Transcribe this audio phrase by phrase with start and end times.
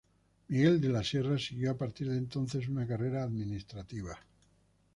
[0.47, 4.17] Miguel de la Sierra siguió a partir de entonces una carrera administrativa.